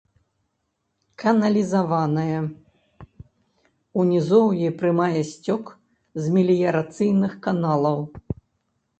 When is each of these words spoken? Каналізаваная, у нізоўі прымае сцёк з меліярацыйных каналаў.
Каналізаваная, 1.23 2.39
у 4.03 4.05
нізоўі 4.11 4.69
прымае 4.79 5.21
сцёк 5.33 5.63
з 6.21 6.33
меліярацыйных 6.39 7.37
каналаў. 7.49 7.99